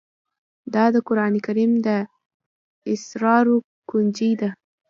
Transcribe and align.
دا 0.73 0.85
د 0.95 0.97
قرآن 1.07 1.33
کريم 1.45 1.71
د 1.85 1.87
اسرارو 2.91 3.55
كونجي 3.89 4.31
ده 4.41 4.49